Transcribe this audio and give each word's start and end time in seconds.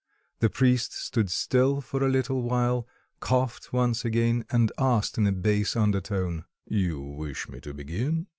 The 0.39 0.49
priest 0.49 0.93
stood 0.93 1.29
still 1.29 1.79
for 1.79 2.03
a 2.03 2.09
little 2.09 2.41
while, 2.41 2.87
coughed 3.19 3.71
once 3.71 4.03
again, 4.03 4.45
and 4.49 4.71
asked 4.79 5.19
in 5.19 5.27
a 5.27 5.31
bass 5.31 5.75
undertone 5.75 6.45
"You 6.65 6.99
wish 7.03 7.47
me 7.47 7.59
to 7.61 7.71
begin?" 7.71 8.25